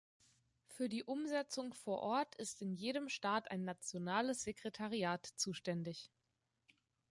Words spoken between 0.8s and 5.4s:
die Umsetzung vor Ort ist in jedem Staat ein nationales Sekretariat